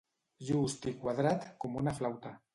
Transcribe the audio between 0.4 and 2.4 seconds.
Just i quadrat com una flauta.